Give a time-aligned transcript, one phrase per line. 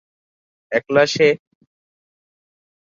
[0.71, 1.27] একলা সে?